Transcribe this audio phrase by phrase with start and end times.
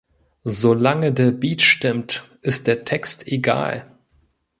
[0.45, 3.99] Solange der Beat stimmt, ist der Text egal.